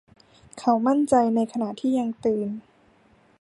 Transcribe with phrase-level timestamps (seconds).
[0.59, 2.49] เขามั่นใจในขณะที่ยังตื่น